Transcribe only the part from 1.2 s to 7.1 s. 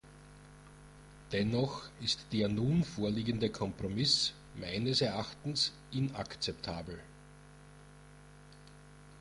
Dennoch ist der nun vorliegende Kompromiss meines Erachtens inakzeptabel.